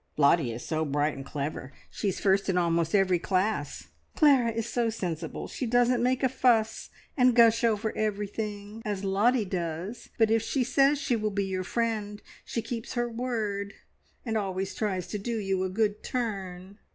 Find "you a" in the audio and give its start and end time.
15.37-15.69